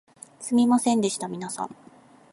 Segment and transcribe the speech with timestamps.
[0.39, 1.75] すみませんでした皆さん